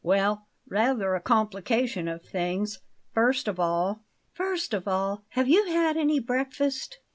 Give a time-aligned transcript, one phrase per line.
[0.03, 2.79] "Well, rather a complication of things.
[3.13, 6.97] First of all" "First of all, have you had any breakfast?"